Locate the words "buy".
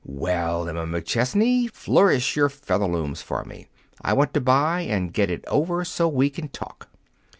4.41-4.81